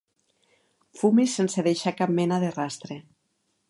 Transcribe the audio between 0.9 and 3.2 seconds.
Fumis sense deixar cap mena de rastre.